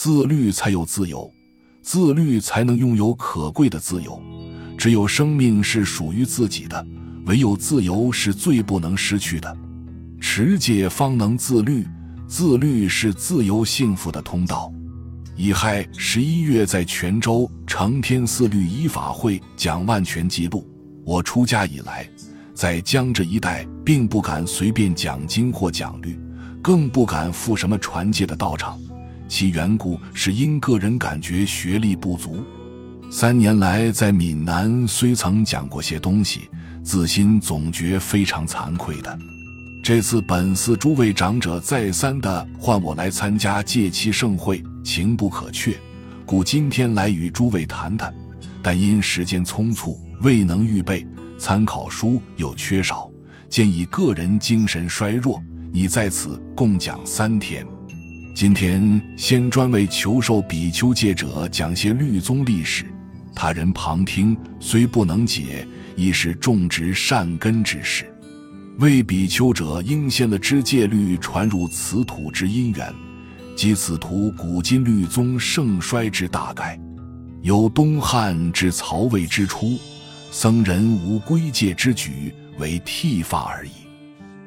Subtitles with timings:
[0.00, 1.28] 自律才有自由，
[1.82, 4.22] 自律才能拥有可贵的自由。
[4.78, 6.86] 只有生命是属于自己的，
[7.26, 9.56] 唯有自由是最不能失去的。
[10.20, 11.84] 持戒方能自律，
[12.28, 14.72] 自律是自由幸福的通道。
[15.34, 20.64] 乙亥十一月，在泉州承天寺律仪法会讲万全记录。
[21.04, 22.08] 我出家以来，
[22.54, 26.16] 在江浙一带，并不敢随便讲经或讲律，
[26.62, 28.78] 更不敢赴什么传戒的道场。
[29.28, 32.42] 其缘故是因个人感觉学历不足。
[33.10, 36.48] 三年来在闽南虽曾讲过些东西，
[36.82, 39.18] 自心总觉非常惭愧的。
[39.84, 45.74] 这次本寺诸位长者再三的唤我来参加戒期盛会，情不可却，
[46.26, 48.12] 故今天来与诸位谈谈。
[48.62, 51.06] 但因时间匆促，未能预备，
[51.38, 53.10] 参考书又缺少，
[53.48, 57.64] 建议个人精神衰弱，你在此共讲三天。
[58.38, 62.84] 今天先专为求受比丘戒者讲些律宗历史，
[63.34, 68.04] 他人旁听虽不能解，亦是种植善根之事。
[68.78, 72.94] 为比丘者应先了知戒律传入此土之因缘，
[73.56, 76.78] 及此土古今律宗盛衰之大概。
[77.42, 79.76] 由东汉至曹魏之初，
[80.30, 83.72] 僧人无归戒之举，为剃发而已。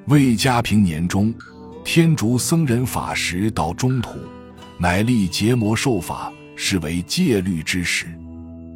[0.06, 1.36] 魏嘉平年中。
[1.84, 4.18] 天竺僧人法时到中土，
[4.78, 8.06] 乃立结魔受法，是为戒律之始。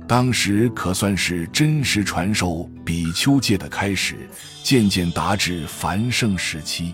[0.07, 4.15] 当时可算是真实传授比丘戒的开始，
[4.63, 6.93] 渐渐达至繁盛时期。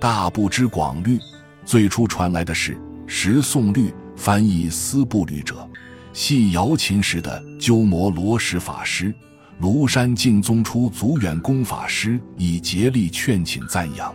[0.00, 1.18] 大部之广律，
[1.64, 5.68] 最初传来的是十诵律，翻译思部律者，
[6.12, 9.14] 系瑶琴时的鸠摩罗什法师。
[9.60, 14.12] 庐山净宗出祖远公法师以竭力劝请赞扬。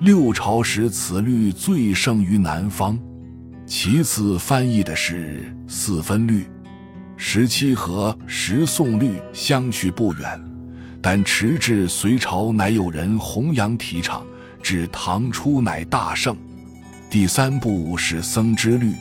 [0.00, 2.98] 六朝时，此律最盛于南方。
[3.66, 6.46] 其次翻译的是四分律，
[7.18, 10.42] 十七和十宋律相去不远，
[11.02, 14.24] 但迟至隋朝，乃有人弘扬提倡，
[14.62, 16.34] 至唐初乃大盛。
[17.10, 18.94] 第三部是僧之律，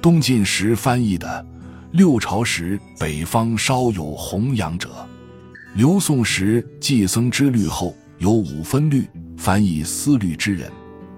[0.00, 1.46] 东晋时翻译的，
[1.92, 4.88] 六朝时北方稍有弘扬者。
[5.74, 9.06] 刘宋时继僧之律后，有五分律。
[9.38, 10.68] 翻译思虑之人，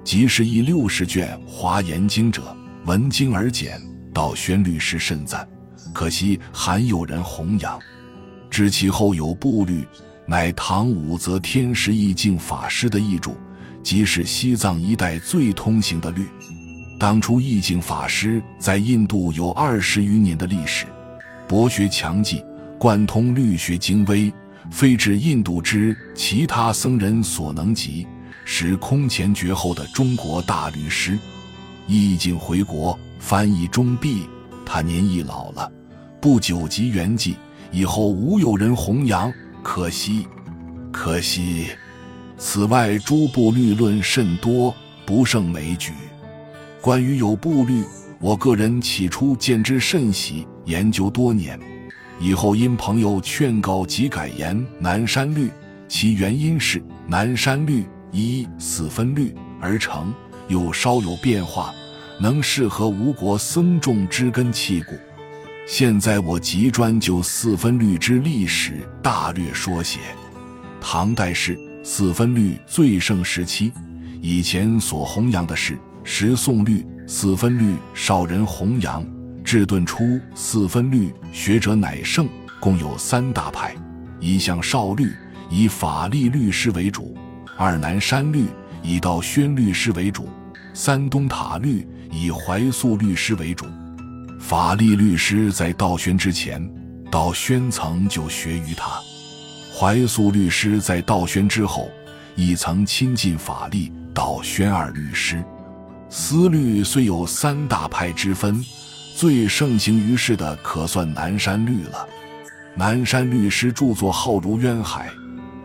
[0.05, 2.55] 即是译六十卷《华严经》者，
[2.85, 3.81] 闻经而简，
[4.13, 5.49] 道宣律师甚赞。
[5.95, 7.81] 可惜罕有人弘扬。
[8.51, 9.87] 知其后有部律，
[10.27, 13.33] 乃唐武则天时义净法师的译著，
[13.83, 16.27] 即是西藏一带最通行的律。
[16.99, 20.85] 当初义净法师在印度有二十余年的历史，
[21.49, 22.45] 博学强记，
[22.79, 24.31] 贯通律学精微。
[24.71, 28.07] 非指印度之其他僧人所能及，
[28.45, 31.19] 是空前绝后的中国大律师。
[31.87, 34.27] 意境回国，翻译终毕，
[34.65, 35.71] 他年已老了，
[36.21, 37.35] 不久即圆寂，
[37.73, 39.33] 以后无有人弘扬，
[39.63, 40.27] 可惜，
[40.93, 41.69] 可惜。
[42.39, 45.93] 此外，诸部律论甚多，不胜枚举。
[46.81, 47.85] 关于有部律，
[48.21, 51.59] 我个人起初见之甚喜，研究多年。
[52.21, 55.51] 以后因朋友劝告即改言南山律，
[55.89, 60.13] 其原因是南山律依四分律而成，
[60.47, 61.73] 又稍有变化，
[62.21, 64.95] 能适合吴国僧众之根气故。
[65.67, 69.99] 现在我即专就四分律之历史大略说写。
[70.79, 73.73] 唐代是四分律最盛时期，
[74.21, 79.03] 以前所弘扬的是十诵律，四分律少人弘扬。
[79.51, 82.29] 至顿初，四分律学者乃盛，
[82.61, 83.75] 共有三大派：
[84.21, 85.13] 一向少律
[85.51, 87.17] 以法力律师为主；
[87.59, 88.45] 二南山律
[88.81, 90.23] 以道宣律师为主；
[90.73, 93.67] 三东塔律以怀素律师为主。
[94.39, 96.65] 法力律师在道宣之前，
[97.11, 99.03] 道宣曾就学于他；
[99.77, 101.91] 怀素律师在道宣之后，
[102.37, 105.43] 亦曾亲近法力、道宣二律师。
[106.09, 108.65] 思律虽有三大派之分。
[109.21, 112.09] 最盛行于世的，可算南山律了。
[112.75, 115.11] 南山律师著作浩如渊海，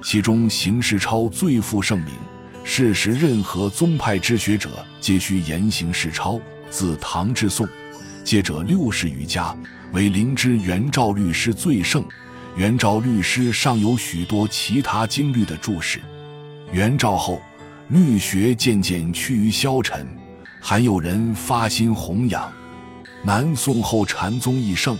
[0.03, 2.13] 其中邢世超最负盛名。
[2.65, 6.37] 是时任何宗派之学者，皆需言行世超。
[6.69, 7.65] 自唐至宋，
[8.25, 9.55] 戒者六十余家，
[9.93, 12.03] 为灵芝元照律师最盛。
[12.57, 16.01] 元照律师尚有许多其他经律的注释。
[16.73, 17.41] 元照后，
[17.87, 20.05] 律学渐渐趋于消沉，
[20.59, 22.51] 还有人发心弘扬。
[23.25, 24.95] 南宋后禅宗亦盛，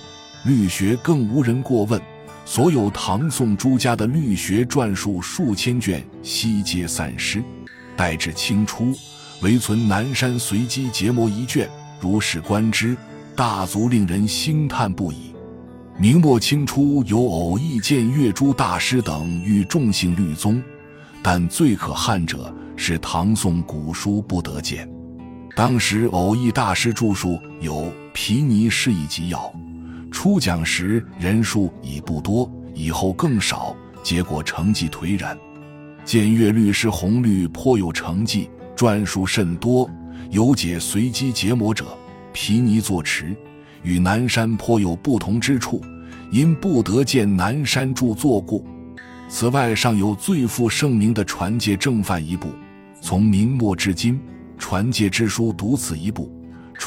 [0.45, 2.01] 律学更无人过问。
[2.43, 7.43] 所有唐宋诸家的律学篆书数千卷，悉皆散失。
[7.95, 8.95] 待至清初，
[9.43, 11.69] 唯存南山随机结摩一卷，
[12.01, 12.97] 如是观之，
[13.35, 15.35] 大足令人兴叹不已。
[15.95, 20.59] 明末清初有偶意见月珠大师等欲众姓律宗，
[21.21, 24.89] 但最可憾者是唐宋古书不得见。
[25.55, 27.75] 当时偶益大师著述有
[28.15, 29.37] 《皮尼是一集要》，
[30.09, 35.37] 初讲时人数已不多，以后更少，结果成绩颓然。
[36.05, 39.87] 见月律师弘律颇有成绩，篆书甚多。
[40.31, 41.85] 有解随机结魔者，
[42.31, 43.35] 皮尼作持，
[43.83, 45.81] 与南山颇有不同之处，
[46.31, 48.65] 因不得见南山著作故。
[49.27, 52.47] 此外，尚有最负盛名的传戒正范一部，
[53.01, 54.17] 从明末至今，
[54.57, 56.31] 传戒之书独此一部。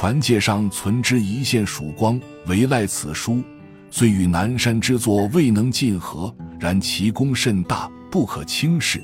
[0.01, 3.43] 传界上存之一线曙光，唯赖此书，
[3.91, 9.03] 虽与南山之作未能尽合，然其功甚大，不可轻视。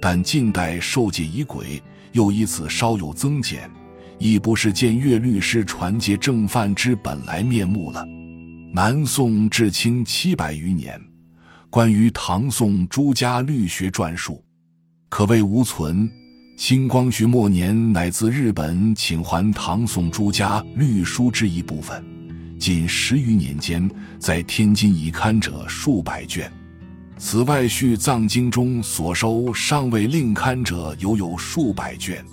[0.00, 1.82] 但近代受戒已轨。
[2.12, 3.68] 又以此稍有增减，
[4.20, 8.06] 亦不是见岳律师传戒正范之本来面目了。
[8.72, 10.96] 南宋至清七百余年，
[11.70, 14.44] 关于唐宋诸家律学传述，
[15.08, 16.08] 可谓无存。
[16.56, 22.02] 清光绪末年，乃自日本请还唐宋诸家律书之一部分，
[22.58, 23.88] 近十余年间，
[24.18, 26.50] 在天津已刊者数百卷。
[27.18, 32.24] 此外，续藏经中所收尚未另刊者，犹有数百卷。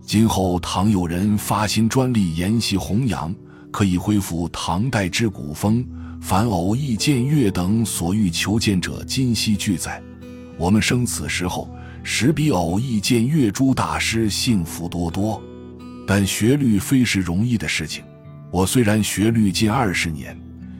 [0.00, 3.34] 今后唐有人发心专利研习弘扬，
[3.70, 5.86] 可以恢复唐代之古风。
[6.22, 10.02] 凡偶益见月等所欲求见者，今悉俱在。
[10.56, 11.70] 我们生此时候，
[12.02, 15.42] 实比偶意见月诸大师幸福多多。
[16.06, 18.02] 但学律非是容易的事情。
[18.50, 20.38] 我虽然学律近二十年，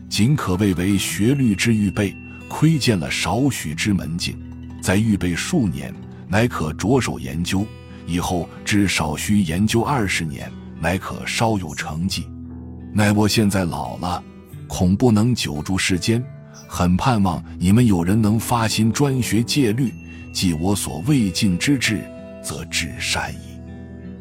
[0.08, 2.14] 仅可谓为学律之预备。
[2.50, 4.34] 窥见了少许之门径，
[4.80, 5.94] 再预备数年，
[6.26, 7.62] 乃可着手研究。
[8.06, 10.50] 以后至少需研究二十年，
[10.80, 12.26] 乃可稍有成绩。
[12.90, 14.24] 奈我现在老了，
[14.66, 16.24] 恐不能久住世间，
[16.66, 19.92] 很盼望你们有人能发心专学戒律，
[20.38, 22.00] 即我所未尽之志，
[22.40, 23.60] 则至善矣。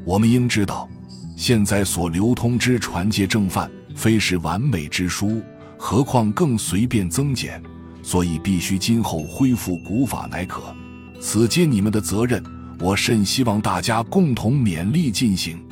[0.03, 0.89] 我们应知道，
[1.35, 5.43] 现在所流通之传戒正范，非是完美之书，
[5.77, 7.61] 何况更随便增减。
[8.01, 10.75] 所以必须今后恢复古法乃可，
[11.19, 12.43] 此皆你们的责任。
[12.79, 15.63] 我甚希望大家共同勉力进行。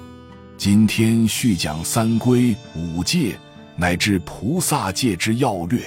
[0.60, 3.36] 今天续讲三规五戒
[3.76, 5.82] 乃至菩萨戒之要略。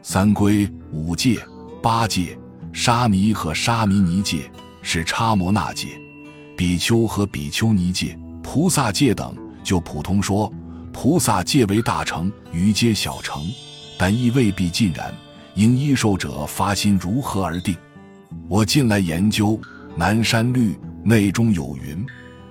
[0.00, 1.40] 三规五戒
[1.82, 2.38] 八戒，
[2.72, 4.50] 沙弥和沙弥尼戒
[4.80, 5.88] 是叉摩那戒，
[6.56, 10.52] 比丘和比丘尼戒、菩萨戒等，就普通说，
[10.92, 13.42] 菩萨戒为大乘，余皆小乘，
[13.98, 15.12] 但亦未必尽然。
[15.56, 17.76] 应依受者发心如何而定。
[18.48, 19.48] 我近来研究
[19.96, 22.06] 《南山律》，内中有云：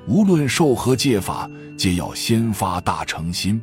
[0.05, 3.59] 无论受何戒法，皆要先发大乘心。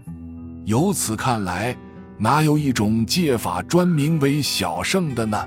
[0.64, 1.76] 由此看来，
[2.18, 5.46] 哪有一种戒法专名为小圣的呢？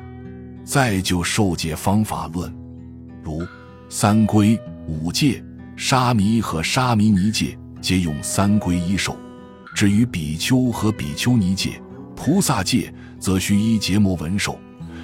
[0.69, 2.53] 再就受戒方法论，
[3.23, 3.43] 如
[3.89, 4.55] 三规
[4.85, 5.43] 五戒、
[5.75, 9.13] 沙弥和沙弥尼戒，皆用三规一受；
[9.73, 11.81] 至于比丘和比丘尼戒、
[12.15, 12.93] 菩萨戒。
[13.19, 14.57] 则需依结魔文受，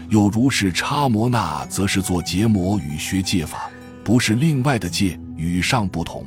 [0.09, 3.69] 又如是叉摩那，则是做结魔与学戒法，
[4.05, 6.23] 不是另外的戒，与上不同。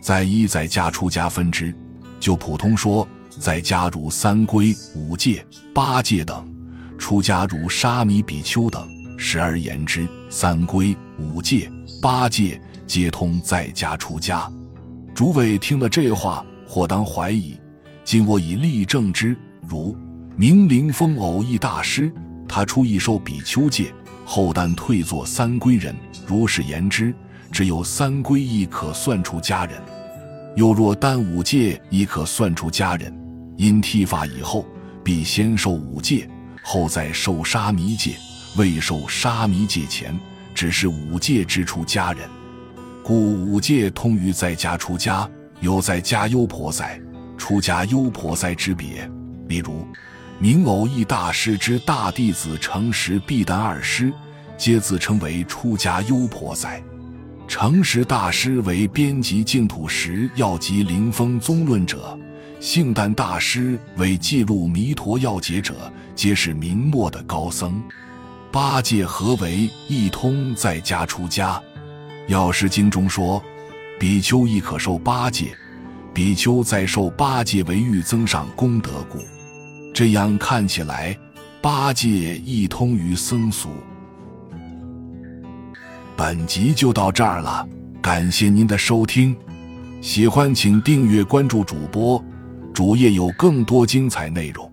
[0.00, 1.74] 再依在家出家分支，
[2.20, 5.44] 就普通说，在家如三规五戒
[5.74, 6.48] 八戒等，
[6.98, 8.86] 出家如沙弥比丘等。
[9.16, 11.70] 时而言之，三规五戒
[12.02, 14.50] 八戒皆通在家出家。
[15.14, 17.58] 诸位听了这话，或当怀疑。
[18.04, 19.36] 今我以例证之，
[19.66, 19.96] 如。
[20.36, 22.12] 明灵峰偶益大师，
[22.48, 23.92] 他初一受比丘戒，
[24.24, 25.92] 后但退作三归人。
[26.28, 27.12] 如是言之，
[27.50, 29.76] 只有三归亦可算出家人；
[30.54, 33.12] 又若单五戒，亦可算出家人。
[33.56, 34.64] 因剃发以后，
[35.02, 36.30] 必先受五戒，
[36.68, 38.14] 后在受沙弥戒。
[38.58, 40.14] 未受沙弥戒前，
[40.54, 42.28] 只是五戒之出家人。
[43.02, 45.26] 故五戒通于在家出家，
[45.60, 47.00] 有在家优婆塞、
[47.38, 49.10] 出家优婆塞之别。
[49.48, 49.86] 例如。
[50.40, 54.12] 明偶益大师之大弟子诚实、必丹二师，
[54.56, 56.80] 皆自称为出家优婆塞。
[57.48, 62.16] 诚实大师为编辑净土时要及灵峰宗论者，
[62.60, 65.74] 性旦大师为记录弥陀要解者，
[66.16, 67.80] 皆是明末的高僧。
[68.50, 71.60] 八戒何为一通在家出家？
[72.26, 73.40] 药师经中说，
[73.98, 75.56] 比丘亦可受八戒，
[76.12, 79.20] 比丘在受八戒为欲增上功德故。
[79.94, 81.16] 这样看起来，
[81.62, 83.68] 八戒一通于僧俗。
[86.16, 87.64] 本集就到这儿了，
[88.02, 89.36] 感谢您的收听。
[90.00, 92.22] 喜欢请订阅关注主播，
[92.78, 94.67] 主页有更多精彩内容。